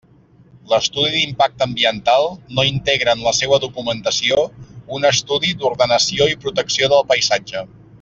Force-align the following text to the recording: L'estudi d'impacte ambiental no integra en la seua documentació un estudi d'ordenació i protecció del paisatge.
L'estudi 0.69 1.11
d'impacte 1.15 1.65
ambiental 1.65 2.25
no 2.59 2.65
integra 2.71 3.15
en 3.17 3.21
la 3.29 3.35
seua 3.41 3.61
documentació 3.67 4.43
un 4.99 5.07
estudi 5.15 5.57
d'ordenació 5.63 6.33
i 6.37 6.43
protecció 6.47 6.95
del 6.97 7.09
paisatge. 7.15 7.65